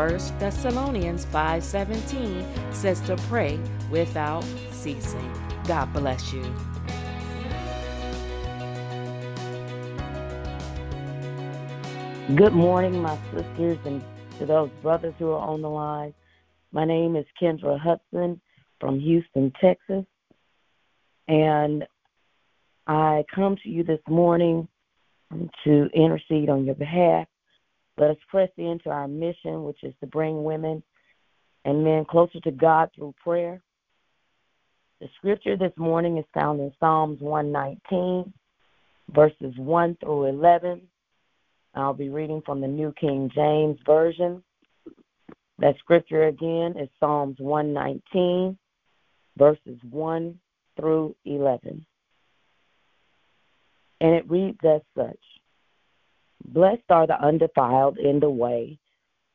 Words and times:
1 0.00 0.08
Thessalonians 0.38 1.26
5:17 1.26 2.42
says 2.72 3.02
to 3.02 3.16
pray 3.28 3.60
without 3.90 4.42
ceasing. 4.70 5.30
God 5.68 5.92
bless 5.92 6.32
you. 6.32 6.42
Good 12.34 12.54
morning, 12.54 13.02
my 13.02 13.18
sisters, 13.30 13.76
and 13.84 14.02
to 14.38 14.46
those 14.46 14.70
brothers 14.80 15.12
who 15.18 15.32
are 15.32 15.46
on 15.46 15.60
the 15.60 15.68
line. 15.68 16.14
My 16.72 16.86
name 16.86 17.14
is 17.14 17.26
Kendra 17.38 17.78
Hudson 17.78 18.40
from 18.80 19.00
Houston, 19.00 19.52
Texas, 19.60 20.06
and 21.28 21.86
I 22.86 23.26
come 23.34 23.56
to 23.56 23.68
you 23.68 23.84
this 23.84 24.00
morning 24.08 24.66
to 25.64 25.90
intercede 25.92 26.48
on 26.48 26.64
your 26.64 26.74
behalf. 26.74 27.28
Let 28.00 28.12
us 28.12 28.16
press 28.28 28.48
into 28.56 28.88
our 28.88 29.06
mission, 29.06 29.62
which 29.64 29.84
is 29.84 29.92
to 30.00 30.06
bring 30.06 30.42
women 30.42 30.82
and 31.66 31.84
men 31.84 32.06
closer 32.06 32.40
to 32.40 32.50
God 32.50 32.88
through 32.96 33.14
prayer. 33.22 33.60
The 35.02 35.08
scripture 35.18 35.54
this 35.54 35.74
morning 35.76 36.16
is 36.16 36.24
found 36.32 36.60
in 36.60 36.72
Psalms 36.80 37.20
119, 37.20 38.32
verses 39.14 39.52
1 39.58 39.98
through 40.00 40.24
11. 40.30 40.80
I'll 41.74 41.92
be 41.92 42.08
reading 42.08 42.40
from 42.46 42.62
the 42.62 42.68
New 42.68 42.94
King 42.98 43.30
James 43.34 43.78
Version. 43.84 44.42
That 45.58 45.76
scripture 45.80 46.24
again 46.24 46.76
is 46.80 46.88
Psalms 47.00 47.36
119, 47.38 48.56
verses 49.36 49.78
1 49.90 50.40
through 50.78 51.14
11. 51.26 51.84
And 54.00 54.14
it 54.14 54.30
reads 54.30 54.58
as 54.64 54.80
such 54.96 55.18
Blessed 56.46 56.90
are 56.90 57.06
the 57.06 57.22
undefiled 57.22 57.98
in 57.98 58.20
the 58.20 58.30
way, 58.30 58.78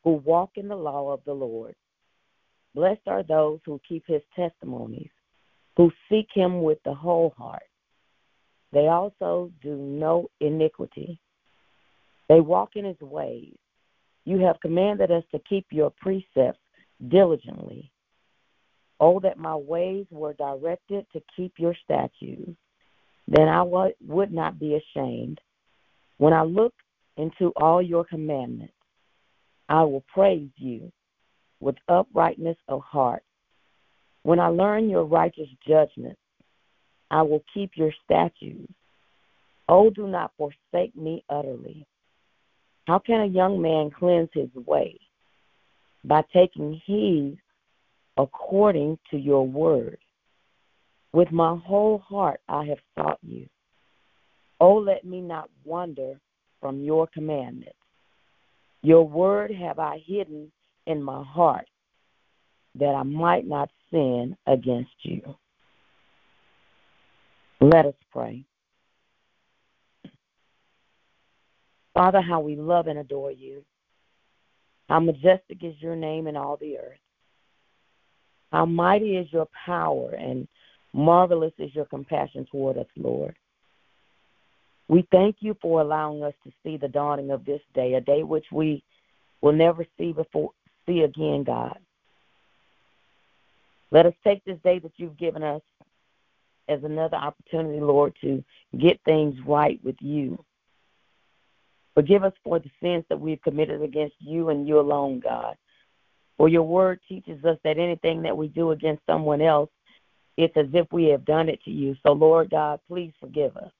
who 0.03 0.13
walk 0.13 0.51
in 0.55 0.67
the 0.67 0.75
law 0.75 1.11
of 1.11 1.21
the 1.25 1.33
Lord. 1.33 1.75
Blessed 2.73 3.07
are 3.07 3.23
those 3.23 3.59
who 3.65 3.79
keep 3.87 4.03
his 4.05 4.21
testimonies, 4.35 5.11
who 5.77 5.91
seek 6.09 6.27
him 6.33 6.61
with 6.61 6.79
the 6.83 6.93
whole 6.93 7.33
heart. 7.37 7.63
They 8.73 8.87
also 8.87 9.51
do 9.61 9.75
no 9.75 10.29
iniquity. 10.41 11.19
They 12.27 12.41
walk 12.41 12.71
in 12.75 12.83
his 12.83 12.99
ways. 12.99 13.55
You 14.25 14.39
have 14.39 14.59
commanded 14.59 15.11
us 15.11 15.23
to 15.31 15.39
keep 15.47 15.67
your 15.71 15.91
precepts 16.01 16.59
diligently. 17.07 17.91
Oh, 18.99 19.19
that 19.21 19.37
my 19.37 19.55
ways 19.55 20.05
were 20.09 20.33
directed 20.33 21.05
to 21.13 21.21
keep 21.35 21.53
your 21.57 21.75
statutes. 21.83 22.57
Then 23.27 23.47
I 23.47 23.61
would 23.61 24.33
not 24.33 24.59
be 24.59 24.75
ashamed. 24.75 25.39
When 26.17 26.33
I 26.33 26.43
look 26.43 26.73
into 27.17 27.51
all 27.55 27.81
your 27.81 28.03
commandments, 28.03 28.73
I 29.69 29.83
will 29.83 30.03
praise 30.13 30.49
you 30.57 30.91
with 31.59 31.75
uprightness 31.87 32.57
of 32.67 32.81
heart. 32.81 33.23
When 34.23 34.39
I 34.39 34.47
learn 34.47 34.89
your 34.89 35.05
righteous 35.05 35.49
judgments, 35.67 36.19
I 37.11 37.21
will 37.21 37.43
keep 37.53 37.71
your 37.75 37.91
statutes. 38.03 38.71
Oh, 39.69 39.89
do 39.89 40.07
not 40.07 40.31
forsake 40.37 40.95
me 40.95 41.23
utterly. 41.29 41.85
How 42.87 42.99
can 42.99 43.21
a 43.21 43.25
young 43.25 43.61
man 43.61 43.89
cleanse 43.89 44.29
his 44.33 44.49
way? 44.53 44.99
By 46.03 46.23
taking 46.33 46.79
heed 46.85 47.37
according 48.17 48.99
to 49.11 49.17
your 49.17 49.47
word. 49.47 49.97
With 51.13 51.31
my 51.31 51.57
whole 51.65 51.99
heart 51.99 52.41
I 52.47 52.65
have 52.65 52.77
sought 52.95 53.19
you. 53.23 53.47
Oh, 54.59 54.75
let 54.75 55.03
me 55.03 55.21
not 55.21 55.49
wander 55.63 56.19
from 56.65 56.81
your 56.81 57.05
commandments. 57.13 57.77
Your 58.81 59.07
word 59.07 59.51
have 59.51 59.77
I 59.77 60.01
hidden 60.03 60.51
in 60.87 61.03
my 61.03 61.23
heart 61.23 61.67
that 62.73 62.95
I 62.95 63.03
might 63.03 63.45
not 63.47 63.69
sin 63.91 64.35
against 64.47 64.95
you. 65.03 65.21
Let 67.61 67.85
us 67.85 67.93
pray. 68.11 68.45
Father, 71.93 72.19
how 72.19 72.39
we 72.39 72.55
love 72.55 72.87
and 72.87 72.97
adore 72.97 73.31
you. 73.31 73.63
How 74.89 74.99
majestic 74.99 75.59
is 75.61 75.75
your 75.77 75.95
name 75.95 76.25
in 76.25 76.35
all 76.35 76.57
the 76.57 76.79
earth. 76.79 76.97
How 78.51 78.65
mighty 78.65 79.17
is 79.17 79.27
your 79.31 79.47
power 79.67 80.15
and 80.15 80.47
marvelous 80.93 81.53
is 81.59 81.75
your 81.75 81.85
compassion 81.85 82.47
toward 82.51 82.79
us, 82.79 82.87
Lord. 82.97 83.35
We 84.87 85.07
thank 85.11 85.37
you 85.39 85.55
for 85.61 85.81
allowing 85.81 86.23
us 86.23 86.33
to 86.43 86.51
see 86.63 86.77
the 86.77 86.87
dawning 86.87 87.31
of 87.31 87.45
this 87.45 87.61
day, 87.73 87.95
a 87.95 88.01
day 88.01 88.23
which 88.23 88.45
we 88.51 88.83
will 89.41 89.53
never 89.53 89.85
see 89.97 90.13
before 90.13 90.51
see 90.85 91.01
again, 91.01 91.43
God. 91.43 91.79
Let 93.91 94.05
us 94.05 94.13
take 94.23 94.43
this 94.45 94.59
day 94.63 94.79
that 94.79 94.91
you've 94.97 95.17
given 95.17 95.41
us 95.41 95.61
as 96.67 96.83
another 96.83 97.17
opportunity, 97.17 97.79
Lord, 97.79 98.15
to 98.21 98.43
get 98.77 98.99
things 99.05 99.35
right 99.45 99.79
with 99.83 99.95
you. 99.99 100.43
Forgive 101.93 102.23
us 102.23 102.33
for 102.43 102.59
the 102.59 102.69
sins 102.81 103.05
that 103.09 103.19
we've 103.19 103.41
committed 103.41 103.81
against 103.81 104.15
you 104.19 104.49
and 104.49 104.67
you 104.67 104.79
alone, 104.79 105.21
God. 105.21 105.55
For 106.37 106.49
your 106.49 106.63
word 106.63 106.99
teaches 107.07 107.43
us 107.45 107.57
that 107.63 107.77
anything 107.77 108.21
that 108.23 108.35
we 108.35 108.49
do 108.49 108.71
against 108.71 109.05
someone 109.05 109.41
else, 109.41 109.69
it's 110.37 110.55
as 110.57 110.67
if 110.73 110.91
we 110.91 111.05
have 111.05 111.23
done 111.23 111.47
it 111.47 111.63
to 111.63 111.71
you. 111.71 111.95
So, 112.05 112.11
Lord 112.11 112.49
God, 112.49 112.81
please 112.87 113.13
forgive 113.19 113.55
us. 113.55 113.71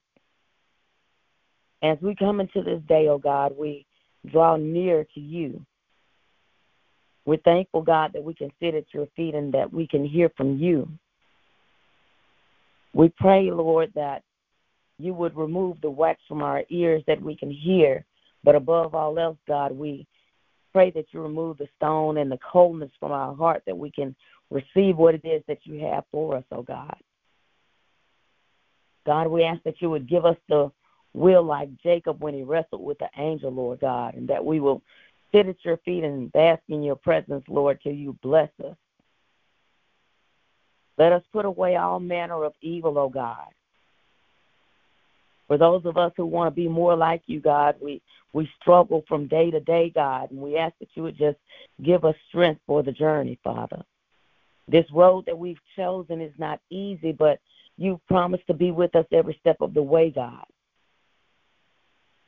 As 1.84 1.98
we 2.02 2.16
come 2.16 2.40
into 2.40 2.64
this 2.64 2.82
day, 2.88 3.08
oh 3.10 3.18
God, 3.18 3.54
we 3.58 3.86
draw 4.32 4.56
near 4.56 5.06
to 5.14 5.20
you. 5.20 5.66
We're 7.26 7.38
thankful, 7.38 7.82
God, 7.82 8.12
that 8.14 8.24
we 8.24 8.34
can 8.34 8.52
sit 8.60 8.76
at 8.76 8.86
your 8.94 9.08
feet 9.16 9.36
and 9.36 9.54
that 9.54 9.72
we 9.72 9.88
can 9.88 10.06
hear 10.06 10.32
from 10.38 10.58
you. 10.58 10.88
We 12.94 13.10
pray, 13.10 13.52
Lord, 13.52 13.92
that 13.96 14.24
you 15.00 15.14
would 15.14 15.36
remove 15.36 15.82
the 15.82 15.90
wax 15.90 16.22
from 16.28 16.42
our 16.42 16.64
ears 16.70 17.04
that 17.08 17.22
we 17.22 17.36
can 17.36 17.52
hear. 17.52 18.06
But 18.44 18.56
above 18.56 18.96
all 18.96 19.18
else, 19.20 19.38
God, 19.48 19.72
we 19.72 20.08
pray 20.72 20.92
that 20.92 21.06
you 21.12 21.22
remove 21.22 21.58
the 21.58 21.68
stone 21.76 22.18
and 22.18 22.32
the 22.32 22.40
coldness 22.52 22.92
from 23.00 23.12
our 23.12 23.36
heart 23.36 23.64
that 23.66 23.78
we 23.78 23.92
can 23.92 24.16
receive 24.52 24.98
what 24.98 25.16
it 25.16 25.26
is 25.26 25.42
that 25.48 25.60
you 25.64 25.80
have 25.86 26.04
for 26.12 26.38
us, 26.38 26.44
oh 26.52 26.62
God. 26.62 26.96
God, 29.06 29.28
we 29.28 29.44
ask 29.44 29.62
that 29.64 29.82
you 29.82 29.90
would 29.90 30.10
give 30.10 30.26
us 30.26 30.38
the 30.48 30.72
will 31.16 31.44
like 31.44 31.70
Jacob 31.82 32.22
when 32.22 32.34
he 32.34 32.44
wrestled 32.44 32.84
with 32.84 33.00
the 33.00 33.10
angel, 33.18 33.52
Lord 33.52 33.80
God, 33.80 34.16
and 34.16 34.28
that 34.28 34.44
we 34.44 34.60
will 34.60 34.82
sit 35.34 35.48
at 35.48 35.64
your 35.64 35.78
feet 35.78 36.04
and 36.04 36.32
bask 36.32 36.62
in 36.70 36.84
your 36.84 36.96
presence, 36.96 37.44
Lord, 37.48 37.80
till 37.82 37.94
you 37.94 38.18
bless 38.22 38.50
us. 38.64 38.76
Let 40.98 41.12
us 41.12 41.24
put 41.34 41.46
away 41.46 41.76
all 41.76 42.00
manner 42.00 42.44
of 42.44 42.54
evil, 42.62 42.98
O 42.98 43.10
God. 43.10 43.48
For 45.48 45.58
those 45.58 45.86
of 45.86 45.98
us 45.98 46.12
who 46.18 46.26
want 46.26 46.54
to 46.54 46.56
be 46.56 46.68
more 46.68 46.96
like 46.96 47.22
you, 47.28 47.40
God, 47.40 47.76
we, 47.82 48.02
we 48.34 48.50
struggle 48.62 49.04
from 49.08 49.28
day 49.28 49.52
to 49.52 49.60
day, 49.60 49.92
God, 49.94 50.32
and 50.32 50.40
we 50.40 50.58
ask 50.58 50.74
that 50.80 50.90
you 50.96 51.04
would 51.04 51.18
just 51.18 51.38
give 51.84 52.04
us 52.04 52.16
strength 52.30 52.62
for 52.66 52.82
the 52.82 52.92
journey, 52.92 53.38
Father. 53.44 53.84
This 54.68 54.86
road 54.92 55.26
that 55.28 55.38
we've 55.38 55.60
chosen 55.76 56.22
is 56.22 56.34
not 56.40 56.60
easy, 56.72 57.12
but 57.12 57.40
you've 57.78 58.06
promised 58.08 58.48
to 58.48 58.54
be 58.54 58.72
with 58.72 58.96
us 58.96 59.06
every 59.12 59.38
step 59.40 59.58
of 59.62 59.74
the 59.74 59.84
way, 59.84 60.10
God. 60.10 60.46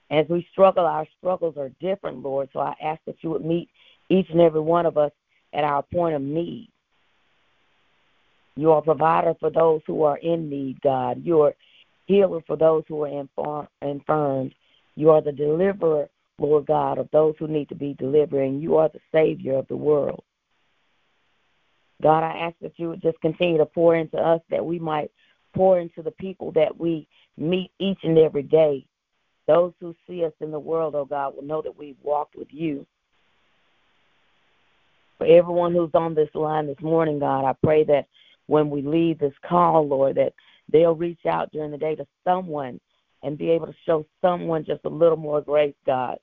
As 0.09 0.25
we 0.29 0.47
struggle, 0.51 0.85
our 0.85 1.05
struggles 1.17 1.55
are 1.57 1.69
different, 1.81 2.23
Lord, 2.23 2.49
so 2.53 2.59
I 2.59 2.75
ask 2.81 3.01
that 3.05 3.17
you 3.21 3.29
would 3.31 3.43
meet 3.43 3.69
each 4.09 4.27
and 4.29 4.39
every 4.39 4.61
one 4.61 4.85
of 4.85 4.97
us 4.97 5.11
at 5.53 5.63
our 5.63 5.83
point 5.83 6.15
of 6.15 6.21
need. 6.21 6.69
You 8.55 8.71
are 8.71 8.79
a 8.79 8.83
provider 8.83 9.35
for 9.39 9.49
those 9.49 9.81
who 9.85 10.03
are 10.03 10.17
in 10.17 10.49
need, 10.49 10.81
God. 10.81 11.21
You 11.23 11.41
are 11.41 11.55
healer 12.05 12.41
for 12.47 12.55
those 12.55 12.83
who 12.87 13.03
are 13.03 13.67
infirmed. 13.81 14.55
You 14.95 15.09
are 15.11 15.21
the 15.21 15.31
deliverer, 15.31 16.09
Lord 16.39 16.65
God, 16.65 16.97
of 16.97 17.09
those 17.11 17.35
who 17.37 17.47
need 17.47 17.69
to 17.69 17.75
be 17.75 17.93
delivered, 17.93 18.41
and 18.41 18.61
you 18.61 18.77
are 18.77 18.89
the 18.89 19.01
Savior 19.11 19.57
of 19.57 19.67
the 19.67 19.77
world. 19.77 20.23
God, 22.01 22.23
I 22.23 22.47
ask 22.47 22.55
that 22.61 22.77
you 22.77 22.89
would 22.89 23.01
just 23.01 23.19
continue 23.21 23.57
to 23.57 23.65
pour 23.65 23.95
into 23.95 24.17
us 24.17 24.41
that 24.49 24.65
we 24.65 24.79
might 24.79 25.11
pour 25.55 25.79
into 25.79 26.01
the 26.01 26.11
people 26.11 26.51
that 26.53 26.79
we 26.79 27.07
meet 27.37 27.71
each 27.79 27.99
and 28.03 28.17
every 28.17 28.43
day. 28.43 28.85
Those 29.47 29.73
who 29.79 29.95
see 30.05 30.25
us 30.25 30.33
in 30.41 30.51
the 30.51 30.59
world, 30.59 30.93
oh 30.95 31.05
God, 31.05 31.35
will 31.35 31.43
know 31.43 31.61
that 31.61 31.77
we've 31.77 31.97
walked 32.03 32.35
with 32.35 32.49
you. 32.51 32.85
For 35.17 35.25
everyone 35.25 35.73
who's 35.73 35.89
on 35.93 36.13
this 36.13 36.29
line 36.35 36.67
this 36.67 36.81
morning, 36.81 37.19
God, 37.19 37.45
I 37.45 37.53
pray 37.63 37.83
that 37.85 38.05
when 38.47 38.69
we 38.69 38.81
leave 38.81 39.19
this 39.19 39.33
call, 39.47 39.87
Lord, 39.87 40.17
that 40.17 40.33
they'll 40.71 40.95
reach 40.95 41.25
out 41.25 41.51
during 41.51 41.71
the 41.71 41.77
day 41.77 41.95
to 41.95 42.05
someone 42.23 42.79
and 43.23 43.37
be 43.37 43.49
able 43.49 43.67
to 43.67 43.75
show 43.85 44.05
someone 44.21 44.65
just 44.65 44.85
a 44.85 44.89
little 44.89 45.17
more 45.17 45.41
grace, 45.41 45.73
God, 45.85 46.17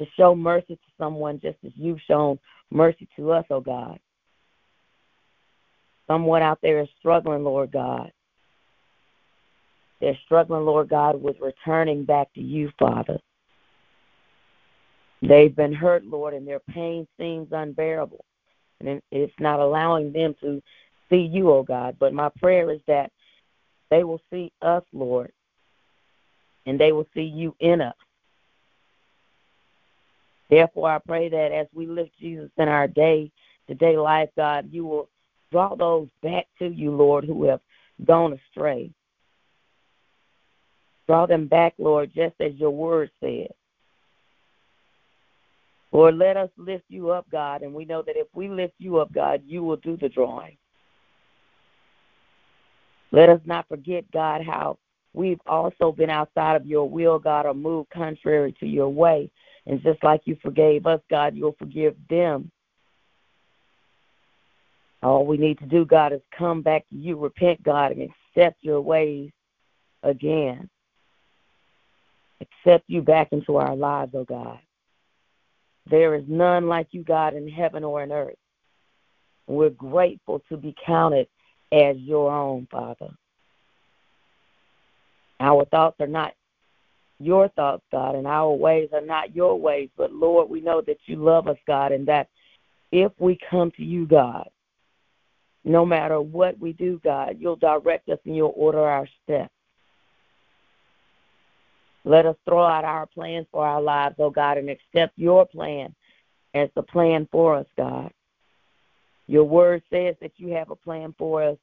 to 0.00 0.06
show 0.16 0.34
mercy 0.34 0.76
to 0.76 0.92
someone 0.96 1.40
just 1.40 1.58
as 1.66 1.72
you've 1.74 2.00
shown 2.06 2.38
mercy 2.70 3.08
to 3.16 3.32
us, 3.32 3.44
oh 3.50 3.60
God. 3.60 3.98
Someone 6.06 6.42
out 6.42 6.58
there 6.62 6.80
is 6.80 6.88
struggling, 6.98 7.44
Lord 7.44 7.72
God. 7.72 8.10
They're 10.00 10.18
struggling, 10.24 10.64
Lord 10.64 10.88
God, 10.88 11.20
with 11.20 11.40
returning 11.40 12.04
back 12.04 12.32
to 12.34 12.40
you, 12.40 12.70
Father. 12.78 13.18
They've 15.22 15.54
been 15.54 15.72
hurt, 15.72 16.04
Lord, 16.04 16.34
and 16.34 16.46
their 16.46 16.60
pain 16.60 17.06
seems 17.18 17.48
unbearable. 17.50 18.24
And 18.80 19.02
it's 19.10 19.32
not 19.40 19.58
allowing 19.58 20.12
them 20.12 20.36
to 20.40 20.62
see 21.10 21.28
you, 21.32 21.50
oh 21.50 21.64
God. 21.64 21.96
But 21.98 22.14
my 22.14 22.28
prayer 22.40 22.70
is 22.70 22.80
that 22.86 23.10
they 23.90 24.04
will 24.04 24.20
see 24.30 24.52
us, 24.62 24.84
Lord, 24.92 25.32
and 26.66 26.78
they 26.78 26.92
will 26.92 27.06
see 27.14 27.22
you 27.22 27.56
in 27.58 27.80
us. 27.80 27.96
Therefore, 30.50 30.90
I 30.90 30.98
pray 30.98 31.28
that 31.28 31.52
as 31.52 31.66
we 31.74 31.86
lift 31.86 32.12
Jesus 32.20 32.50
in 32.56 32.68
our 32.68 32.86
day 32.86 33.30
to 33.66 33.74
day 33.74 33.96
life, 33.96 34.30
God, 34.36 34.68
you 34.70 34.84
will 34.84 35.08
draw 35.50 35.74
those 35.74 36.08
back 36.22 36.46
to 36.58 36.68
you, 36.68 36.90
Lord, 36.92 37.24
who 37.24 37.44
have 37.44 37.60
gone 38.04 38.32
astray. 38.32 38.90
Draw 41.08 41.24
them 41.24 41.46
back, 41.46 41.72
Lord, 41.78 42.12
just 42.14 42.34
as 42.38 42.52
your 42.56 42.70
word 42.70 43.10
said. 43.20 43.48
Lord, 45.90 46.16
let 46.16 46.36
us 46.36 46.50
lift 46.58 46.84
you 46.88 47.10
up, 47.10 47.26
God, 47.32 47.62
and 47.62 47.72
we 47.72 47.86
know 47.86 48.02
that 48.02 48.18
if 48.18 48.26
we 48.34 48.48
lift 48.48 48.74
you 48.78 48.98
up, 48.98 49.10
God, 49.10 49.42
you 49.46 49.62
will 49.62 49.76
do 49.76 49.96
the 49.96 50.10
drawing. 50.10 50.58
Let 53.10 53.30
us 53.30 53.40
not 53.46 53.66
forget, 53.68 54.04
God, 54.12 54.42
how 54.44 54.76
we've 55.14 55.40
also 55.46 55.92
been 55.92 56.10
outside 56.10 56.56
of 56.56 56.66
your 56.66 56.86
will, 56.86 57.18
God, 57.18 57.46
or 57.46 57.54
moved 57.54 57.88
contrary 57.88 58.54
to 58.60 58.66
your 58.66 58.90
way. 58.90 59.30
And 59.64 59.82
just 59.82 60.04
like 60.04 60.20
you 60.26 60.36
forgave 60.42 60.86
us, 60.86 61.00
God, 61.08 61.34
you'll 61.34 61.56
forgive 61.58 61.96
them. 62.10 62.50
All 65.02 65.24
we 65.24 65.38
need 65.38 65.58
to 65.60 65.66
do, 65.66 65.86
God, 65.86 66.12
is 66.12 66.20
come 66.36 66.60
back 66.60 66.86
to 66.90 66.96
you, 66.96 67.16
repent, 67.16 67.62
God, 67.62 67.92
and 67.92 68.10
accept 68.36 68.58
your 68.60 68.82
ways 68.82 69.30
again. 70.02 70.68
Accept 72.40 72.84
you 72.86 73.02
back 73.02 73.32
into 73.32 73.56
our 73.56 73.74
lives, 73.74 74.12
oh 74.14 74.24
God. 74.24 74.58
There 75.90 76.14
is 76.14 76.24
none 76.28 76.68
like 76.68 76.88
you, 76.92 77.02
God, 77.02 77.34
in 77.34 77.48
heaven 77.48 77.82
or 77.82 78.02
in 78.02 78.12
earth. 78.12 78.36
We're 79.46 79.70
grateful 79.70 80.42
to 80.50 80.56
be 80.56 80.74
counted 80.84 81.26
as 81.72 81.96
your 81.96 82.30
own, 82.30 82.68
Father. 82.70 83.10
Our 85.40 85.64
thoughts 85.66 85.96
are 86.00 86.06
not 86.06 86.34
your 87.18 87.48
thoughts, 87.48 87.82
God, 87.90 88.14
and 88.14 88.26
our 88.26 88.52
ways 88.52 88.90
are 88.92 89.00
not 89.00 89.34
your 89.34 89.58
ways. 89.58 89.88
But 89.96 90.12
Lord, 90.12 90.48
we 90.48 90.60
know 90.60 90.82
that 90.82 90.98
you 91.06 91.16
love 91.16 91.48
us, 91.48 91.56
God, 91.66 91.92
and 91.92 92.06
that 92.06 92.28
if 92.92 93.12
we 93.18 93.38
come 93.50 93.70
to 93.72 93.84
you, 93.84 94.06
God, 94.06 94.48
no 95.64 95.84
matter 95.84 96.20
what 96.20 96.58
we 96.58 96.72
do, 96.72 97.00
God, 97.02 97.36
you'll 97.38 97.56
direct 97.56 98.08
us 98.08 98.18
and 98.24 98.36
you'll 98.36 98.54
order 98.56 98.80
our 98.80 99.08
steps. 99.24 99.52
Let 102.08 102.24
us 102.24 102.36
throw 102.46 102.64
out 102.64 102.84
our 102.84 103.04
plans 103.04 103.46
for 103.52 103.66
our 103.66 103.82
lives, 103.82 104.14
oh 104.18 104.30
God, 104.30 104.56
and 104.56 104.70
accept 104.70 105.12
your 105.18 105.44
plan 105.44 105.94
as 106.54 106.70
the 106.74 106.82
plan 106.82 107.28
for 107.30 107.54
us, 107.54 107.66
God. 107.76 108.10
Your 109.26 109.44
word 109.44 109.82
says 109.92 110.16
that 110.22 110.32
you 110.38 110.48
have 110.54 110.70
a 110.70 110.76
plan 110.76 111.14
for 111.18 111.42
us 111.42 111.58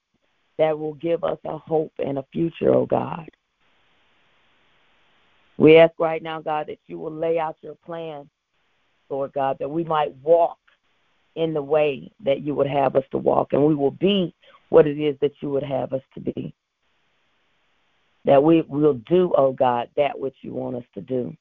that 0.60 0.78
will 0.78 0.94
give 0.94 1.24
us 1.24 1.40
a 1.46 1.58
hope 1.58 1.94
and 1.98 2.20
a 2.20 2.26
future, 2.32 2.76
oh 2.76 2.86
God. 2.86 3.28
We 5.58 5.78
ask 5.78 5.94
right 5.98 6.22
now, 6.22 6.42
God, 6.42 6.68
that 6.68 6.80
you 6.86 7.00
will 7.00 7.12
lay 7.12 7.40
out 7.40 7.56
your 7.62 7.76
plan, 7.84 8.30
Lord 9.10 9.34
God, 9.34 9.58
that 9.60 9.70
we 9.70 9.84
might 9.84 10.16
walk 10.18 10.60
in 11.36 11.56
the 11.56 11.64
way 11.64 12.12
that 12.24 12.42
you 12.42 12.54
would 12.54 12.68
have 12.68 12.96
us 12.96 13.04
to 13.10 13.18
walk, 13.18 13.54
and 13.54 13.66
we 13.66 13.74
will 13.74 13.90
be 13.90 14.32
what 14.70 14.86
it 14.86 15.00
is 15.00 15.18
that 15.22 15.34
you 15.42 15.50
would 15.50 15.64
have 15.64 15.92
us 15.92 16.04
to 16.14 16.20
be. 16.20 16.54
That 18.26 18.44
we 18.44 18.62
will 18.62 18.96
do, 19.08 19.34
oh 19.38 19.52
God, 19.54 19.90
that 19.98 20.20
which 20.20 20.36
you 20.42 20.54
want 20.54 20.78
us 20.78 20.84
to 20.96 21.02
do. 21.02 21.36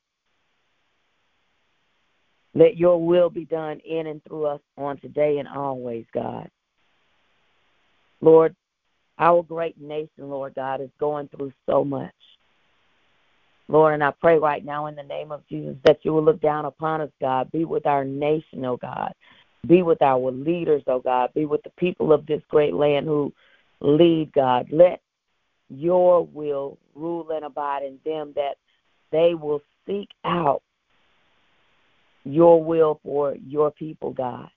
Let 2.55 2.77
your 2.77 3.05
will 3.05 3.31
be 3.31 3.47
done 3.47 3.81
in 3.81 4.07
and 4.07 4.23
through 4.25 4.47
us 4.47 4.61
on 4.77 4.99
today 5.01 5.39
and 5.39 5.49
always, 5.49 6.05
God. 6.13 6.49
Lord, 8.21 8.55
our 9.19 9.43
great 9.43 9.81
nation, 9.81 10.31
Lord 10.31 10.55
God, 10.55 10.81
is 10.81 10.91
going 11.01 11.29
through 11.29 11.53
so 11.67 11.85
much. 11.85 12.13
Lord, 13.69 13.95
and 13.95 14.05
I 14.05 14.13
pray 14.21 14.39
right 14.39 14.65
now 14.65 14.87
in 14.87 14.95
the 14.95 15.03
name 15.03 15.33
of 15.33 15.47
Jesus 15.49 15.77
that 15.85 15.99
you 16.03 16.13
will 16.13 16.23
look 16.23 16.41
down 16.41 16.65
upon 16.65 17.01
us, 17.01 17.11
God. 17.21 17.51
Be 17.51 17.65
with 17.65 17.87
our 17.87 18.05
nation, 18.05 18.65
oh 18.65 18.77
God. 18.77 19.13
Be 19.67 19.83
with 19.83 20.03
our 20.03 20.31
leaders, 20.31 20.83
oh 20.87 21.01
God. 21.01 21.31
Be 21.35 21.47
with 21.47 21.63
the 21.63 21.73
people 21.79 22.13
of 22.13 22.27
this 22.27 22.43
great 22.49 22.75
land 22.75 23.07
who 23.07 23.33
lead, 23.81 24.33
God. 24.33 24.69
Let 24.71 25.01
your 25.69 26.27
will 26.27 26.79
rule 26.95 27.31
and 27.31 27.45
abide 27.45 27.83
in 27.83 27.99
them 28.05 28.33
that 28.37 28.57
they 29.11 29.35
will 29.35 29.63
seek 29.87 30.09
out 30.25 30.63
your 32.25 32.63
will 32.63 33.01
for 33.03 33.37
your 33.47 33.71
people, 33.71 34.11
God. 34.11 34.49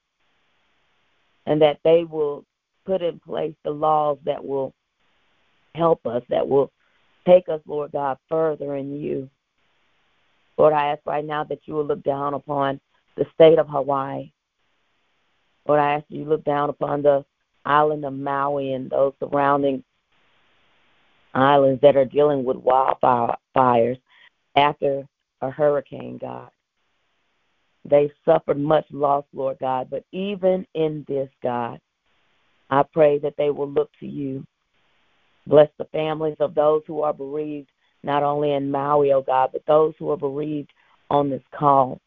And 1.46 1.62
that 1.62 1.80
they 1.84 2.04
will 2.04 2.46
put 2.86 3.02
in 3.02 3.20
place 3.20 3.54
the 3.64 3.72
laws 3.72 4.18
that 4.26 4.44
will 4.44 4.74
help 5.76 6.06
us, 6.06 6.24
that 6.30 6.48
will 6.48 6.72
take 7.26 7.50
us, 7.50 7.62
Lord 7.66 7.92
God, 7.92 8.18
further 8.30 8.76
in 8.76 9.00
you. 9.00 9.30
Lord, 10.58 10.74
I 10.74 10.88
ask 10.88 11.02
right 11.06 11.26
now 11.26 11.44
that 11.46 11.60
you 11.66 11.76
will 11.76 11.86
look 11.86 12.04
down 12.04 12.34
upon 12.34 12.80
the 13.16 13.26
state 13.34 13.60
of 13.60 13.68
Hawaii. 13.68 14.32
Lord, 15.68 15.80
I 15.80 15.94
ask 15.96 16.06
you 16.10 16.24
look 16.26 16.44
down 16.44 16.70
upon 16.70 17.02
the 17.02 17.26
island 17.66 18.06
of 18.06 18.14
Maui 18.14 18.74
and 18.74 18.90
those 18.90 19.14
surrounding 19.20 19.84
islands 21.34 21.82
that 21.82 21.96
are 21.96 22.06
dealing 22.06 22.44
with 22.44 22.58
wildfires 22.58 24.00
after 24.56 25.08
a 25.42 25.50
hurricane, 25.50 26.18
God. 26.20 26.50
They 27.86 28.12
suffered 28.26 28.60
much 28.60 28.86
loss, 28.92 29.24
Lord 29.34 29.58
God, 29.60 29.90
but 29.90 30.04
even 30.12 30.66
in 30.74 31.06
this, 31.08 31.30
God, 31.42 31.80
I 32.70 32.84
pray 32.84 33.18
that 33.20 33.36
they 33.38 33.50
will 33.50 33.70
look 33.70 33.90
to 34.00 34.08
you. 34.08 34.46
Bless 35.46 35.70
the 35.78 35.86
families 35.86 36.36
of 36.40 36.54
those 36.54 36.82
who 36.86 37.02
are 37.02 37.14
bereaved, 37.14 37.70
not 38.04 38.24
only 38.24 38.54
in 38.54 38.70
Maui, 38.70 39.14
oh 39.14 39.22
God, 39.22 39.52
but 39.54 39.66
those 39.66 39.94
who 39.98 40.12
are 40.12 40.18
bereaved 40.18 40.72
on 41.10 41.30
this 41.30 41.44
call. 41.58 42.02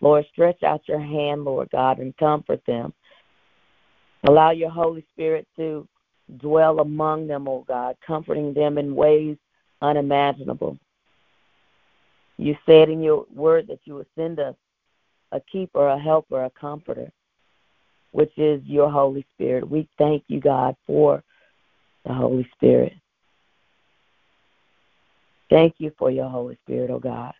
Lord, 0.00 0.24
stretch 0.32 0.64
out 0.64 0.88
your 0.88 1.00
hand, 1.00 1.44
Lord 1.44 1.68
God, 1.70 2.00
and 2.00 2.16
comfort 2.16 2.60
them. 2.66 2.92
Allow 4.24 4.50
your 4.50 4.70
Holy 4.70 5.04
Spirit 5.12 5.46
to 5.56 5.86
dwell 6.38 6.80
among 6.80 7.26
them, 7.26 7.48
O 7.48 7.64
God, 7.66 7.96
comforting 8.06 8.54
them 8.54 8.78
in 8.78 8.94
ways 8.94 9.36
unimaginable. 9.80 10.78
You 12.38 12.56
said 12.66 12.88
in 12.88 13.02
your 13.02 13.26
word 13.32 13.66
that 13.68 13.80
you 13.84 13.94
would 13.96 14.06
send 14.16 14.40
us 14.40 14.54
a 15.32 15.40
keeper, 15.40 15.88
a 15.88 15.98
helper, 15.98 16.44
a 16.44 16.50
comforter 16.50 17.10
which 18.12 18.32
is 18.36 18.62
your 18.64 18.90
Holy 18.90 19.26
Spirit. 19.34 19.68
We 19.68 19.88
thank 19.98 20.24
you, 20.28 20.38
God, 20.38 20.76
for 20.86 21.24
the 22.04 22.12
Holy 22.12 22.48
Spirit. 22.54 22.92
Thank 25.50 25.74
you 25.78 25.92
for 25.98 26.10
your 26.10 26.28
Holy 26.28 26.56
Spirit, 26.64 26.90
oh 26.90 26.98
God, 26.98 27.34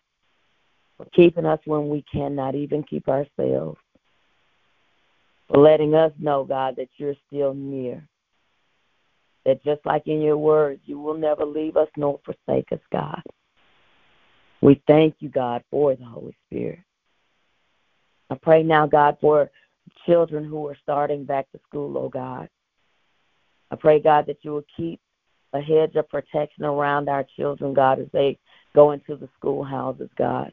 for 0.97 1.05
keeping 1.15 1.45
us 1.45 1.59
when 1.65 1.89
we 1.89 2.03
cannot 2.11 2.53
even 2.53 2.83
keep 2.83 3.07
ourselves, 3.07 3.79
for 5.47 5.57
letting 5.57 5.95
us 5.95 6.11
know, 6.19 6.43
God, 6.43 6.75
that 6.77 6.89
you're 6.97 7.15
still 7.27 7.53
near. 7.53 8.07
That 9.45 9.63
just 9.63 9.85
like 9.85 10.07
in 10.07 10.21
your 10.21 10.37
words, 10.37 10.81
you 10.85 10.99
will 10.99 11.17
never 11.17 11.45
leave 11.45 11.75
us 11.75 11.89
nor 11.97 12.19
forsake 12.23 12.71
us, 12.71 12.79
God. 12.91 13.21
We 14.61 14.81
thank 14.87 15.15
you, 15.19 15.27
God, 15.27 15.63
for 15.69 15.93
the 15.95 16.05
Holy 16.05 16.35
Spirit. 16.47 16.79
I 18.29 18.35
pray 18.35 18.63
now, 18.63 18.87
God, 18.87 19.17
for 19.19 19.51
children 20.05 20.45
who 20.45 20.65
are 20.67 20.77
starting 20.81 21.25
back 21.25 21.51
to 21.51 21.59
school, 21.67 21.97
oh 21.97 22.09
God. 22.09 22.47
I 23.71 23.75
pray, 23.75 23.99
God, 23.99 24.25
that 24.27 24.37
you 24.43 24.51
will 24.51 24.65
keep 24.77 25.01
a 25.53 25.61
hedge 25.61 25.95
of 25.95 26.07
protection 26.09 26.63
around 26.63 27.09
our 27.09 27.25
children, 27.35 27.73
God, 27.73 27.99
as 27.99 28.07
they 28.13 28.37
go 28.73 28.91
into 28.91 29.15
the 29.15 29.29
schoolhouses, 29.37 30.09
God. 30.17 30.51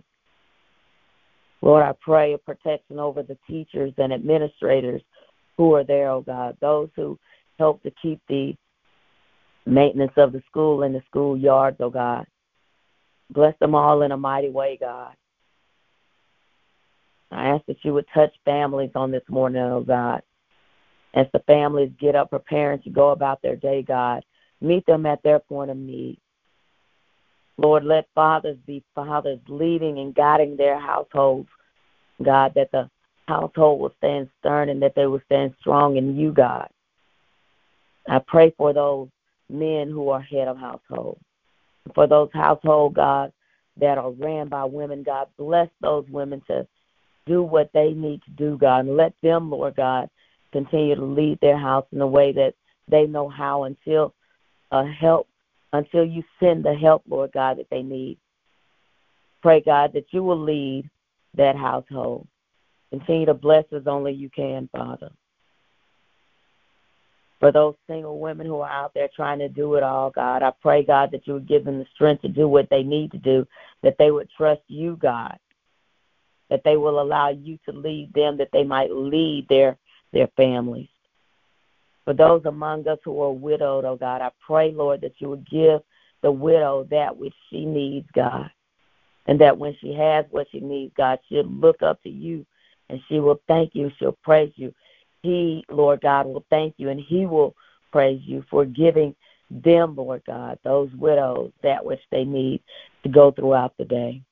Lord, 1.62 1.84
I 1.84 1.92
pray 2.00 2.32
a 2.32 2.38
protection 2.38 2.98
over 2.98 3.22
the 3.22 3.38
teachers 3.46 3.92
and 3.98 4.12
administrators 4.12 5.02
who 5.56 5.74
are 5.74 5.84
there, 5.84 6.10
oh 6.10 6.22
God, 6.22 6.56
those 6.60 6.88
who 6.96 7.18
help 7.58 7.82
to 7.82 7.92
keep 8.02 8.20
the 8.28 8.54
maintenance 9.66 10.12
of 10.16 10.32
the 10.32 10.42
school 10.48 10.82
and 10.82 10.94
the 10.94 11.02
schoolyards, 11.12 11.76
oh 11.80 11.90
God. 11.90 12.26
Bless 13.30 13.54
them 13.60 13.74
all 13.74 14.02
in 14.02 14.12
a 14.12 14.16
mighty 14.16 14.50
way, 14.50 14.76
God. 14.80 15.14
I 17.30 17.48
ask 17.48 17.64
that 17.66 17.84
you 17.84 17.94
would 17.94 18.06
touch 18.12 18.34
families 18.44 18.90
on 18.94 19.10
this 19.10 19.22
morning, 19.28 19.62
oh 19.62 19.82
God. 19.82 20.22
As 21.14 21.26
the 21.32 21.40
families 21.40 21.92
get 21.98 22.14
up 22.14 22.30
preparing 22.30 22.82
to 22.82 22.90
go 22.90 23.10
about 23.10 23.42
their 23.42 23.56
day, 23.56 23.82
God, 23.82 24.24
meet 24.60 24.86
them 24.86 25.06
at 25.06 25.22
their 25.22 25.38
point 25.38 25.70
of 25.70 25.76
need. 25.76 26.18
Lord, 27.56 27.84
let 27.84 28.08
fathers 28.14 28.56
be 28.66 28.82
fathers 28.94 29.40
leading 29.48 29.98
and 29.98 30.14
guiding 30.14 30.56
their 30.56 30.78
households, 30.78 31.48
God, 32.22 32.52
that 32.54 32.70
the 32.72 32.88
household 33.28 33.80
will 33.80 33.94
stand 33.98 34.28
stern 34.38 34.70
and 34.70 34.82
that 34.82 34.94
they 34.94 35.06
will 35.06 35.20
stand 35.26 35.54
strong 35.60 35.96
in 35.96 36.16
you, 36.16 36.32
God. 36.32 36.68
I 38.08 38.20
pray 38.26 38.52
for 38.56 38.72
those 38.72 39.08
men 39.50 39.90
who 39.90 40.08
are 40.10 40.20
head 40.20 40.48
of 40.48 40.56
household. 40.56 41.18
For 41.94 42.06
those 42.06 42.30
household, 42.32 42.94
God, 42.94 43.32
that 43.78 43.98
are 43.98 44.10
ran 44.10 44.48
by 44.48 44.64
women, 44.64 45.02
God, 45.02 45.28
bless 45.38 45.68
those 45.80 46.04
women 46.08 46.42
to 46.46 46.66
do 47.26 47.42
what 47.42 47.70
they 47.72 47.92
need 47.92 48.22
to 48.24 48.30
do, 48.30 48.58
God, 48.58 48.80
and 48.86 48.96
let 48.96 49.14
them, 49.22 49.50
Lord 49.50 49.76
God, 49.76 50.08
continue 50.52 50.94
to 50.94 51.04
lead 51.04 51.38
their 51.40 51.58
house 51.58 51.86
in 51.92 51.98
the 51.98 52.06
way 52.06 52.32
that 52.32 52.54
they 52.88 53.06
know 53.06 53.28
how 53.28 53.64
until 53.64 54.14
uh, 54.72 54.84
help, 54.84 55.28
until 55.72 56.04
you 56.04 56.22
send 56.40 56.64
the 56.64 56.74
help, 56.74 57.02
Lord 57.08 57.30
God, 57.32 57.58
that 57.58 57.70
they 57.70 57.82
need. 57.82 58.18
Pray, 59.42 59.60
God, 59.60 59.92
that 59.94 60.06
you 60.10 60.22
will 60.22 60.40
lead 60.40 60.90
that 61.34 61.56
household. 61.56 62.26
Continue 62.90 63.26
to 63.26 63.34
bless 63.34 63.64
as 63.72 63.86
only 63.86 64.12
you 64.12 64.28
can, 64.30 64.68
Father. 64.72 65.10
For 67.40 67.50
those 67.50 67.74
single 67.86 68.20
women 68.20 68.46
who 68.46 68.60
are 68.60 68.70
out 68.70 68.92
there 68.94 69.08
trying 69.16 69.38
to 69.38 69.48
do 69.48 69.74
it 69.74 69.82
all, 69.82 70.10
God, 70.10 70.42
I 70.42 70.52
pray, 70.60 70.84
God, 70.84 71.10
that 71.12 71.26
you 71.26 71.34
would 71.34 71.48
give 71.48 71.64
them 71.64 71.78
the 71.78 71.86
strength 71.94 72.20
to 72.22 72.28
do 72.28 72.46
what 72.46 72.68
they 72.70 72.82
need 72.82 73.10
to 73.12 73.18
do, 73.18 73.46
that 73.82 73.96
they 73.98 74.10
would 74.10 74.28
trust 74.36 74.60
you, 74.68 74.96
God, 75.00 75.38
that 76.50 76.60
they 76.64 76.76
will 76.76 77.00
allow 77.00 77.30
you 77.30 77.58
to 77.64 77.72
lead 77.72 78.12
them, 78.12 78.36
that 78.36 78.50
they 78.52 78.62
might 78.62 78.90
lead 78.90 79.46
their 79.48 79.78
their 80.12 80.28
families. 80.36 80.88
For 82.04 82.12
those 82.12 82.42
among 82.44 82.88
us 82.88 82.98
who 83.04 83.20
are 83.22 83.32
widowed, 83.32 83.84
oh 83.84 83.96
God, 83.96 84.20
I 84.20 84.30
pray, 84.44 84.72
Lord, 84.72 85.00
that 85.02 85.14
you 85.18 85.30
would 85.30 85.48
give 85.48 85.80
the 86.22 86.32
widow 86.32 86.86
that 86.90 87.16
which 87.16 87.34
she 87.48 87.64
needs, 87.64 88.08
God. 88.14 88.50
And 89.26 89.40
that 89.40 89.56
when 89.56 89.76
she 89.80 89.94
has 89.94 90.24
what 90.30 90.48
she 90.50 90.60
needs, 90.60 90.92
God, 90.96 91.18
she'll 91.28 91.44
look 91.44 91.82
up 91.82 92.02
to 92.02 92.10
you 92.10 92.44
and 92.88 93.00
she 93.08 93.20
will 93.20 93.40
thank 93.46 93.74
you, 93.74 93.90
she'll 93.98 94.18
praise 94.24 94.52
you. 94.56 94.74
He, 95.22 95.64
Lord 95.70 96.00
God, 96.00 96.26
will 96.26 96.44
thank 96.50 96.74
you 96.78 96.88
and 96.88 97.00
he 97.00 97.26
will 97.26 97.54
praise 97.92 98.20
you 98.24 98.44
for 98.50 98.64
giving 98.64 99.14
them, 99.50 99.96
Lord 99.96 100.22
God, 100.26 100.58
those 100.64 100.90
widows 100.94 101.52
that 101.62 101.84
which 101.84 102.00
they 102.10 102.24
need 102.24 102.62
to 103.02 103.08
go 103.08 103.30
throughout 103.30 103.74
the 103.78 103.84
day. 103.84 104.22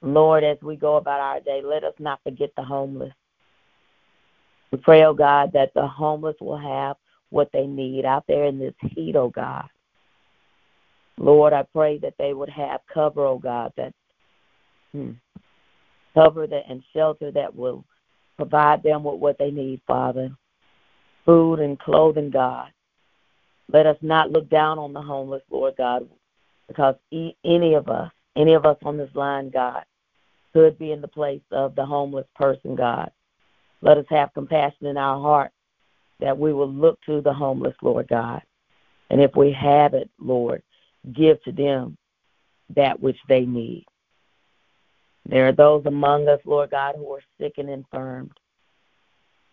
Lord, 0.00 0.42
as 0.42 0.58
we 0.62 0.74
go 0.76 0.96
about 0.96 1.20
our 1.20 1.40
day, 1.40 1.62
let 1.62 1.84
us 1.84 1.94
not 1.98 2.20
forget 2.24 2.50
the 2.56 2.64
homeless. 2.64 3.12
We 4.72 4.78
pray, 4.78 5.04
oh 5.04 5.14
God, 5.14 5.52
that 5.52 5.72
the 5.74 5.86
homeless 5.86 6.36
will 6.40 6.58
have 6.58 6.96
what 7.30 7.50
they 7.52 7.66
need 7.66 8.04
out 8.04 8.24
there 8.26 8.46
in 8.46 8.58
this 8.58 8.74
heat, 8.80 9.14
oh 9.14 9.28
God. 9.28 9.68
Lord, 11.18 11.52
I 11.52 11.62
pray 11.72 11.98
that 11.98 12.14
they 12.18 12.32
would 12.32 12.48
have 12.48 12.80
cover, 12.92 13.24
oh 13.26 13.38
God, 13.38 13.72
that 13.76 13.92
hmm, 14.92 15.12
cover 16.14 16.46
that 16.46 16.64
and 16.68 16.82
shelter 16.92 17.30
that 17.30 17.54
will 17.54 17.84
provide 18.36 18.82
them 18.82 19.04
with 19.04 19.20
what 19.20 19.38
they 19.38 19.50
need, 19.50 19.80
Father. 19.86 20.30
Food 21.24 21.60
and 21.60 21.78
clothing, 21.78 22.30
God. 22.30 22.70
Let 23.72 23.86
us 23.86 23.96
not 24.02 24.30
look 24.30 24.50
down 24.50 24.78
on 24.78 24.92
the 24.92 25.00
homeless, 25.00 25.42
Lord 25.50 25.74
God, 25.78 26.08
because 26.68 26.96
any 27.10 27.74
of 27.74 27.88
us, 27.88 28.10
any 28.36 28.54
of 28.54 28.66
us 28.66 28.76
on 28.82 28.98
this 28.98 29.14
line, 29.14 29.50
God, 29.50 29.84
could 30.52 30.78
be 30.78 30.92
in 30.92 31.00
the 31.00 31.08
place 31.08 31.42
of 31.50 31.74
the 31.74 31.86
homeless 31.86 32.26
person, 32.34 32.74
God. 32.74 33.10
Let 33.80 33.98
us 33.98 34.06
have 34.10 34.34
compassion 34.34 34.86
in 34.86 34.96
our 34.96 35.20
heart 35.20 35.52
that 36.20 36.38
we 36.38 36.52
will 36.52 36.70
look 36.70 37.00
to 37.06 37.20
the 37.20 37.32
homeless, 37.32 37.74
Lord 37.82 38.08
God. 38.08 38.42
And 39.10 39.20
if 39.20 39.34
we 39.36 39.52
have 39.52 39.94
it, 39.94 40.10
Lord, 40.18 40.62
give 41.12 41.42
to 41.44 41.52
them 41.52 41.96
that 42.74 43.00
which 43.00 43.18
they 43.28 43.40
need. 43.40 43.86
There 45.26 45.48
are 45.48 45.52
those 45.52 45.86
among 45.86 46.28
us, 46.28 46.40
Lord 46.44 46.70
God, 46.70 46.96
who 46.96 47.12
are 47.12 47.22
sick 47.40 47.54
and 47.58 47.70
infirmed. 47.70 48.32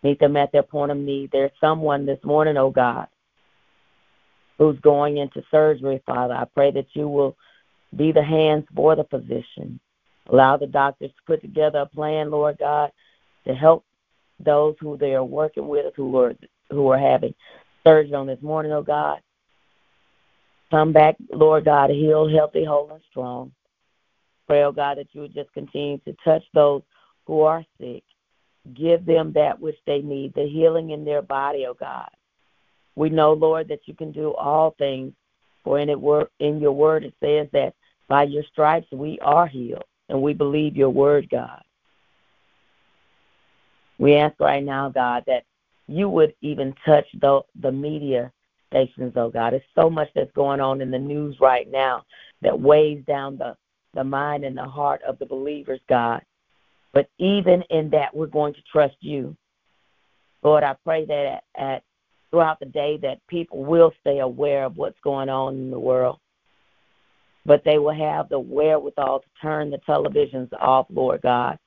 Meet 0.02 0.18
them 0.18 0.36
at 0.36 0.50
their 0.52 0.62
point 0.62 0.90
of 0.90 0.96
need. 0.96 1.30
There's 1.30 1.52
someone 1.60 2.06
this 2.06 2.18
morning, 2.24 2.56
oh 2.56 2.70
God, 2.70 3.06
who's 4.58 4.78
going 4.80 5.18
into 5.18 5.42
surgery, 5.50 6.02
Father. 6.06 6.34
I 6.34 6.44
pray 6.44 6.70
that 6.72 6.86
you 6.94 7.08
will 7.08 7.36
be 7.96 8.12
the 8.12 8.22
hands 8.22 8.64
for 8.74 8.96
the 8.96 9.04
physician. 9.04 9.78
Allow 10.28 10.56
the 10.56 10.66
doctors 10.66 11.10
to 11.10 11.22
put 11.26 11.42
together 11.42 11.80
a 11.80 11.86
plan, 11.86 12.30
Lord 12.30 12.58
God, 12.58 12.90
to 13.46 13.54
help 13.54 13.84
those 14.38 14.74
who 14.80 14.96
they 14.96 15.14
are 15.14 15.24
working 15.24 15.68
with 15.68 15.94
who 15.96 16.16
are 16.16 16.34
who 16.70 16.88
are 16.88 16.98
having 16.98 17.34
surgery 17.84 18.14
on 18.14 18.26
this 18.26 18.40
morning, 18.42 18.72
oh 18.72 18.82
God. 18.82 19.20
Come 20.70 20.92
back, 20.92 21.16
Lord 21.32 21.64
God, 21.64 21.90
healed, 21.90 22.32
healthy, 22.32 22.64
whole, 22.64 22.90
and 22.92 23.02
strong. 23.10 23.52
Pray, 24.50 24.64
oh 24.64 24.72
God, 24.72 24.98
that 24.98 25.06
you 25.12 25.20
would 25.20 25.32
just 25.32 25.52
continue 25.52 25.98
to 25.98 26.16
touch 26.24 26.42
those 26.54 26.82
who 27.24 27.42
are 27.42 27.64
sick. 27.80 28.02
Give 28.74 29.06
them 29.06 29.32
that 29.36 29.60
which 29.60 29.76
they 29.86 30.00
need, 30.00 30.34
the 30.34 30.48
healing 30.48 30.90
in 30.90 31.04
their 31.04 31.22
body, 31.22 31.66
oh 31.68 31.74
God. 31.78 32.10
We 32.96 33.10
know, 33.10 33.32
Lord, 33.32 33.68
that 33.68 33.82
you 33.86 33.94
can 33.94 34.10
do 34.10 34.34
all 34.34 34.74
things. 34.76 35.12
For 35.62 35.78
in 35.78 35.88
it 35.88 35.98
in 36.40 36.58
your 36.58 36.72
word 36.72 37.04
it 37.04 37.14
says 37.22 37.46
that 37.52 37.74
by 38.08 38.24
your 38.24 38.42
stripes 38.50 38.88
we 38.90 39.20
are 39.20 39.46
healed, 39.46 39.84
and 40.08 40.20
we 40.20 40.34
believe 40.34 40.76
your 40.76 40.90
word, 40.90 41.30
God. 41.30 41.62
We 43.98 44.16
ask 44.16 44.34
right 44.40 44.64
now, 44.64 44.88
God, 44.88 45.22
that 45.28 45.44
you 45.86 46.08
would 46.08 46.34
even 46.40 46.74
touch 46.84 47.06
the 47.20 47.42
the 47.60 47.70
media 47.70 48.32
stations, 48.66 49.12
oh 49.14 49.30
God. 49.30 49.52
There's 49.52 49.62
so 49.76 49.88
much 49.88 50.08
that's 50.16 50.32
going 50.32 50.60
on 50.60 50.80
in 50.80 50.90
the 50.90 50.98
news 50.98 51.36
right 51.40 51.70
now 51.70 52.02
that 52.42 52.58
weighs 52.58 53.04
down 53.04 53.38
the, 53.38 53.54
the 53.94 54.04
mind 54.04 54.44
and 54.44 54.56
the 54.56 54.64
heart 54.64 55.02
of 55.02 55.18
the 55.18 55.26
believers, 55.26 55.80
God. 55.88 56.22
But 56.92 57.08
even 57.18 57.62
in 57.70 57.90
that, 57.90 58.14
we're 58.14 58.26
going 58.26 58.54
to 58.54 58.62
trust 58.70 58.96
you. 59.00 59.36
Lord, 60.42 60.64
I 60.64 60.74
pray 60.84 61.04
that 61.04 61.42
at, 61.56 61.62
at 61.62 61.82
throughout 62.30 62.60
the 62.60 62.66
day 62.66 62.98
that 63.02 63.26
people 63.28 63.64
will 63.64 63.92
stay 64.00 64.20
aware 64.20 64.64
of 64.64 64.76
what's 64.76 64.98
going 65.02 65.28
on 65.28 65.54
in 65.56 65.70
the 65.70 65.78
world. 65.78 66.18
But 67.46 67.64
they 67.64 67.78
will 67.78 67.94
have 67.94 68.28
the 68.28 68.38
wherewithal 68.38 69.20
to 69.20 69.26
turn 69.42 69.70
the 69.70 69.78
televisions 69.78 70.52
off, 70.60 70.86
Lord 70.90 71.22
God, 71.22 71.58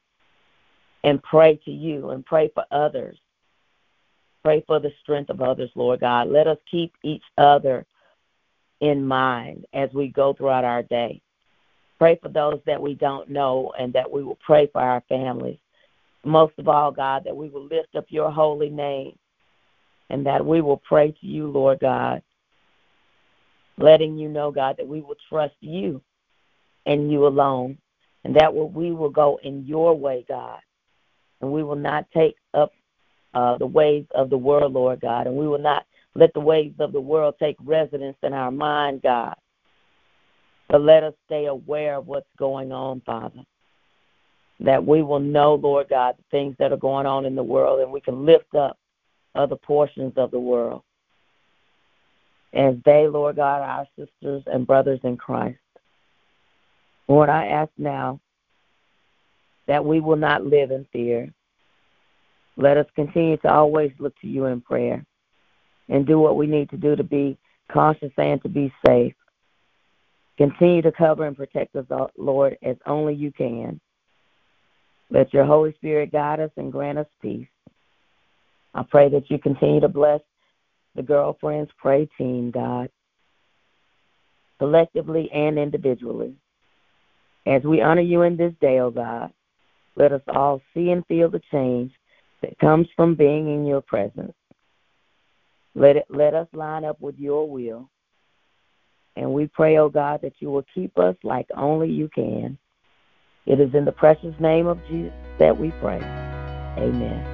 and 1.03 1.22
pray 1.24 1.60
to 1.65 1.72
you 1.72 2.12
and 2.12 2.25
pray 2.25 2.50
for 2.53 2.63
others 2.72 3.18
Pray 4.44 4.62
for 4.68 4.80
the 4.80 4.92
strength 5.01 5.30
of 5.30 5.42
others, 5.42 5.72
Lord 5.74 6.01
God. 6.01 6.27
Let 6.27 6.48
us 6.48 6.58
keep 6.70 6.94
each 7.01 7.24
other 7.38 7.86
in 8.82 9.06
mind 9.06 9.65
as 9.74 9.89
we 9.94 10.10
go 10.10 10.34
throughout 10.34 10.65
our 10.65 10.84
day. 10.84 11.22
Pray 12.03 12.19
for 12.22 12.27
those 12.27 12.60
that 12.65 12.81
we 12.81 12.95
don't 12.95 13.29
know 13.29 13.72
and 13.79 13.93
that 13.93 14.12
we 14.12 14.25
will 14.25 14.38
pray 14.45 14.67
for 14.74 14.81
our 14.81 15.01
families. 15.07 15.57
Most 16.25 16.51
of 16.57 16.67
all, 16.67 16.91
God, 16.91 17.24
that 17.24 17.33
we 17.33 17.48
will 17.48 17.63
lift 17.63 17.95
up 17.95 18.07
your 18.10 18.29
holy 18.29 18.69
name 18.69 19.17
and 20.10 20.25
that 20.25 20.45
we 20.45 20.60
will 20.60 20.81
pray 20.86 21.12
to 21.12 21.25
you, 21.25 21.48
Lord 21.48 21.79
God, 21.79 22.22
letting 23.77 24.17
you 24.17 24.27
know, 24.27 24.51
God, 24.51 24.75
that 24.79 24.86
we 24.86 25.00
will 25.00 25.15
trust 25.29 25.55
you 25.62 26.01
and 26.86 27.10
you 27.10 27.25
alone, 27.25 27.77
and 28.25 28.36
that 28.36 28.53
we 28.53 28.91
will 28.91 29.10
go 29.10 29.39
in 29.41 29.65
your 29.65 29.98
way, 29.98 30.25
God, 30.27 30.60
and 31.39 31.53
we 31.53 31.63
will 31.63 31.77
not 31.77 32.05
take 32.13 32.36
up 32.53 32.74
uh, 33.33 33.57
the 33.60 33.65
ways 33.65 34.03
of 34.13 34.29
the 34.29 34.38
world, 34.38 34.74
Lord 34.74 35.00
God, 35.00 35.25
and 35.25 35.38
we 35.38 35.48
will 35.48 35.57
not 35.57 35.86
let 36.15 36.33
the 36.33 36.41
ways 36.41 36.74
of 36.79 36.91
the 36.91 37.00
world 37.00 37.36
take 37.39 37.55
residence 37.63 38.17
in 38.24 38.33
our 38.33 38.51
mind, 38.51 39.03
God. 39.03 39.36
But 40.74 40.82
let 40.82 41.03
us 41.03 41.13
stay 41.27 41.46
aware 41.46 41.98
of 41.98 42.08
what's 42.08 42.25
going 42.39 42.72
on, 42.72 43.03
Father. 43.06 43.42
That 44.60 44.84
we 44.84 45.03
will 45.03 45.20
know, 45.20 45.53
Lord 45.53 45.88
God, 45.88 46.15
the 46.18 46.24
things 46.32 46.56
that 46.58 46.72
are 46.72 46.77
going 46.77 47.06
on 47.06 47.25
in 47.27 47.36
the 47.36 47.44
world, 47.44 47.82
and 47.82 47.92
we 47.92 48.01
can 48.01 48.25
lift 48.25 48.56
up 48.56 48.80
other 49.36 49.56
portions 49.56 50.13
of 50.18 50.32
the 50.32 50.39
world. 50.39 50.82
As 52.53 52.74
they, 52.86 53.08
Lord 53.08 53.36
God, 53.36 53.62
our 53.62 53.88
sisters 53.96 54.42
and 54.48 54.65
brothers 54.65 55.00
in 55.03 55.15
Christ. 55.15 55.60
Lord, 57.08 57.30
I 57.30 57.46
ask 57.46 57.72
now 57.77 58.20
that 59.68 59.86
we 59.86 60.00
will 60.00 60.15
not 60.15 60.44
live 60.44 60.72
in 60.72 60.88
fear, 60.92 61.32
let 62.58 62.77
us 62.77 62.88
continue 62.96 63.38
to 63.38 63.53
always 63.53 63.92
look 64.00 64.20
to 64.22 64.27
you 64.27 64.46
in 64.46 64.60
prayer. 64.62 65.06
and 65.89 66.08
do 66.08 66.18
what 66.18 66.38
we 66.38 66.48
need 66.48 66.70
to 66.72 66.77
do 66.77 66.96
to 66.96 67.03
be 67.03 67.38
conscious 67.72 68.12
and 68.18 68.42
to 68.42 68.50
be 68.50 68.74
safe. 68.88 69.13
Continue 70.38 70.82
to 70.82 70.92
cover 70.92 71.25
and 71.25 71.38
protect 71.38 71.75
us, 71.75 71.86
Lord, 72.18 72.58
as 72.63 72.75
only 72.86 73.13
you 73.13 73.32
can. 73.32 73.80
Let 75.12 75.34
your 75.34 75.46
Holy 75.46 75.74
Spirit 75.74 76.12
guide 76.12 76.40
us 76.40 76.50
and 76.58 76.72
grant 76.72 76.98
us 76.98 77.08
peace. 77.22 77.48
I 78.74 78.84
pray 78.90 79.10
that 79.10 79.30
you 79.30 79.38
continue 79.38 79.80
to 79.82 79.88
bless 79.88 80.22
the 80.96 81.04
Girlfriends 81.04 81.70
Pray 81.78 82.08
team, 82.18 82.50
God, 82.50 82.90
collectively 84.58 85.30
and 85.32 85.60
individually. 85.60 86.36
As 87.46 87.62
we 87.63 87.82
honor 87.82 88.02
you 88.02 88.24
in 88.24 88.38
this 88.38 88.54
day, 88.62 88.80
O 88.80 88.86
oh 88.86 88.92
God, 88.92 89.32
let 89.96 90.12
us 90.12 90.22
all 90.28 90.62
see 90.74 90.90
and 90.90 91.06
feel 91.06 91.30
the 91.30 91.42
change 91.52 91.92
that 92.42 92.58
comes 92.58 92.88
from 92.96 93.16
being 93.16 93.54
in 93.54 93.66
your 93.66 93.82
presence. 93.82 94.34
Let 95.75 95.98
it 95.98 96.06
let 96.10 96.34
us 96.34 96.48
line 96.54 96.86
up 96.86 97.00
with 97.02 97.18
your 97.18 97.50
will. 97.50 97.90
And 99.15 99.34
we 99.34 99.48
pray, 99.48 99.77
O 99.77 99.86
oh 99.86 99.89
God, 99.89 100.22
that 100.24 100.34
you 100.39 100.50
will 100.50 100.65
keep 100.74 100.98
us 100.98 101.15
like 101.24 101.48
only 101.55 101.89
you 101.89 102.10
can. 102.13 102.58
It 103.46 103.60
is 103.60 103.74
in 103.74 103.86
the 103.86 103.91
precious 103.91 104.34
name 104.39 104.67
of 104.67 104.79
Jesus 104.88 105.13
that 105.39 105.58
we 105.58 105.72
pray. 105.82 106.00
Amen. 106.77 107.33